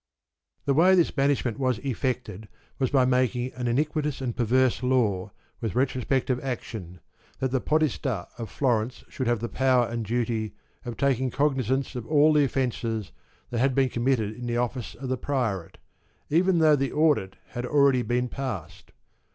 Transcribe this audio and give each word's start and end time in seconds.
126 0.65 0.65
The 0.65 0.73
way 0.73 0.95
this 1.05 1.11
banishment 1.15 1.59
was 1.59 1.77
effected 1.85 2.47
was 2.79 2.89
by 2.89 3.05
making 3.05 3.53
an 3.53 3.67
iniquitous 3.67 4.19
and 4.19 4.35
perverse 4.35 4.81
law, 4.81 5.29
with 5.59 5.75
retro 5.75 6.01
spective 6.01 6.41
action, 6.41 6.99
that 7.37 7.51
the 7.51 7.61
Podesta 7.61 8.27
of 8.39 8.49
Florence 8.49 9.03
should 9.09 9.27
have 9.27 9.41
the 9.41 9.47
power 9.47 9.85
and 9.85 10.03
duty 10.03 10.55
of 10.85 10.97
taking 10.97 11.29
cognizance 11.29 11.95
of 11.95 12.07
all 12.07 12.33
the 12.33 12.43
offences 12.45 13.11
that 13.51 13.59
had 13.59 13.75
been 13.75 13.89
committed 13.89 14.35
in 14.35 14.47
the 14.47 14.57
office 14.57 14.95
of 14.95 15.07
the 15.07 15.19
Priorate, 15.19 15.77
even 16.31 16.57
though 16.57 16.75
the 16.75 16.91
audit 16.91 17.35
had 17.49 17.67
already 17.67 18.01
been 18.01 18.27
passed. 18.27 18.93